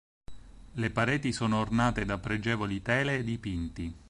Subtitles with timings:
[0.73, 3.95] Le pareti sono ornate da pregevoli tele e dipinti.